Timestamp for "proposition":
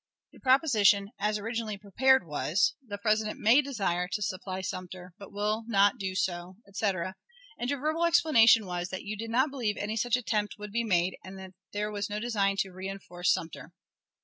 0.39-1.11